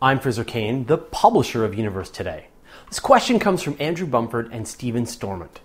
[0.00, 2.48] I'm Fraser Cain, the publisher of Universe Today.
[2.90, 5.60] This question comes from Andrew Bumford and Stephen Stormont.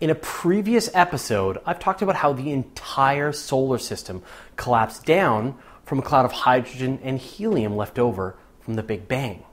[0.00, 4.22] In a previous episode, I've talked about how the entire solar system
[4.56, 9.44] collapsed down from a cloud of hydrogen and helium left over from the Big Bang.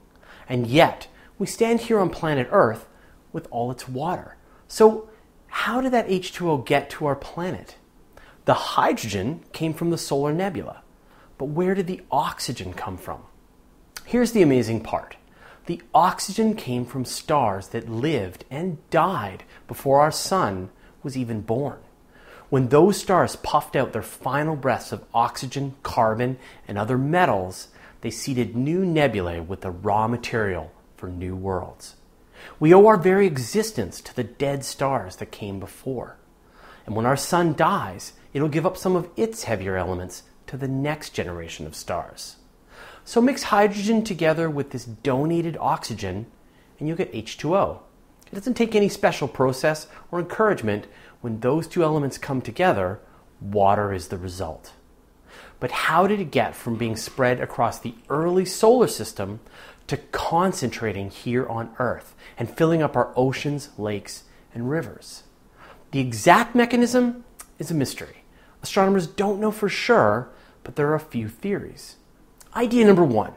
[0.48, 1.06] And yet,
[1.38, 2.88] we stand here on planet Earth
[3.30, 4.36] with all its water.
[4.66, 5.10] So,
[5.48, 7.76] how did that H2O get to our planet?
[8.46, 10.82] The hydrogen came from the solar nebula.
[11.36, 13.20] But where did the oxygen come from?
[14.06, 15.16] Here's the amazing part
[15.66, 20.68] the oxygen came from stars that lived and died before our sun
[21.02, 21.78] was even born.
[22.50, 26.36] When those stars puffed out their final breaths of oxygen, carbon,
[26.68, 27.68] and other metals,
[28.02, 31.96] they seeded new nebulae with the raw material for new worlds.
[32.60, 36.18] We owe our very existence to the dead stars that came before.
[36.84, 40.68] And when our sun dies, it'll give up some of its heavier elements to the
[40.68, 42.36] next generation of stars.
[43.04, 46.26] So mix hydrogen together with this donated oxygen
[46.78, 47.80] and you'll get H2O.
[48.32, 50.86] It doesn't take any special process or encouragement.
[51.20, 53.00] When those two elements come together,
[53.40, 54.72] water is the result.
[55.60, 59.40] But how did it get from being spread across the early solar system
[59.86, 65.24] to concentrating here on Earth and filling up our oceans, lakes, and rivers?
[65.90, 67.24] The exact mechanism
[67.58, 68.24] is a mystery.
[68.62, 70.30] Astronomers don't know for sure,
[70.64, 71.96] but there are a few theories.
[72.56, 73.32] Idea number one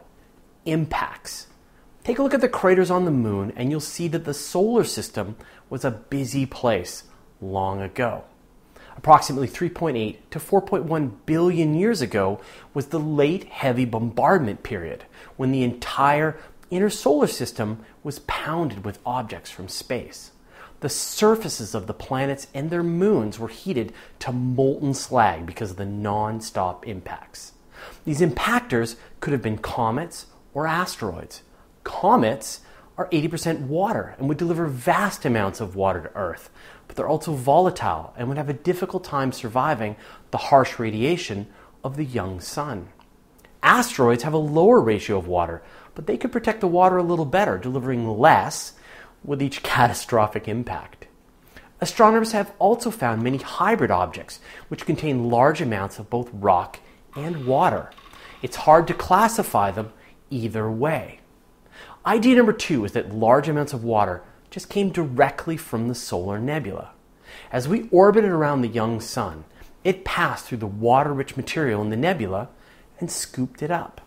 [0.66, 1.48] impacts.
[2.04, 4.84] Take a look at the craters on the moon, and you'll see that the solar
[4.84, 5.36] system
[5.72, 7.04] was a busy place
[7.42, 8.26] long ago.
[8.96, 12.40] Approximately 3.8 to 4.1 billion years ago
[12.76, 16.38] was the late heavy bombardment period when the entire
[16.70, 20.32] inner solar system was pounded with objects from space.
[20.82, 25.78] The surfaces of the planets and their moons were heated to molten slag because of
[25.78, 27.54] the non stop impacts.
[28.06, 31.44] These impactors could have been comets or asteroids.
[31.84, 32.62] Comets
[32.98, 36.50] are 80% water and would deliver vast amounts of water to Earth,
[36.88, 39.96] but they're also volatile and would have a difficult time surviving
[40.32, 41.48] the harsh radiation
[41.84, 42.90] of the young sun.
[43.62, 45.62] Asteroids have a lower ratio of water,
[45.94, 48.74] but they could protect the water a little better, delivering less
[49.24, 51.08] with each catastrophic impact.
[51.80, 56.80] Astronomers have also found many hybrid objects which contain large amounts of both rock
[57.18, 57.92] and water.
[58.42, 59.92] It's hard to classify them
[60.30, 61.20] either way.
[62.06, 66.40] Idea number two is that large amounts of water just came directly from the solar
[66.40, 66.92] nebula.
[67.52, 69.44] As we orbited around the young sun,
[69.84, 72.50] it passed through the water rich material in the nebula
[73.00, 74.02] and scooped it up.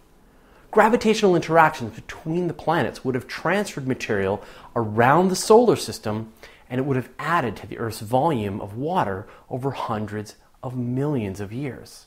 [0.70, 4.42] Gravitational interactions between the planets would have transferred material
[4.76, 6.32] around the solar system
[6.68, 11.40] and it would have added to the Earth's volume of water over hundreds of millions
[11.40, 12.06] of years.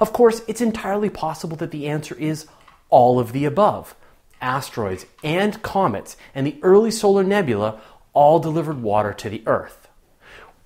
[0.00, 2.46] Of course, it's entirely possible that the answer is
[2.88, 3.94] all of the above.
[4.40, 7.80] Asteroids and comets and the early solar nebula
[8.12, 9.88] all delivered water to the Earth.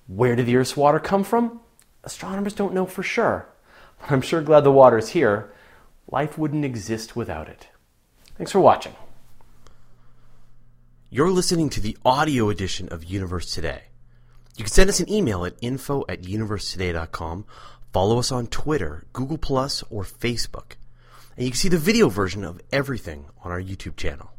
[0.07, 1.59] Where did the Earth's water come from?
[2.03, 3.47] Astronomers don't know for sure,
[3.99, 5.53] but I'm sure glad the water is here.
[6.09, 7.67] Life wouldn't exist without it.
[8.37, 8.95] Thanks for watching.
[11.09, 13.83] You're listening to the audio edition of Universe Today.
[14.57, 17.45] You can send us an email at info at universetoday.com
[17.93, 19.37] Follow us on Twitter, Google
[19.89, 20.75] or Facebook.
[21.35, 24.36] And you can see the video version of everything on our YouTube channel.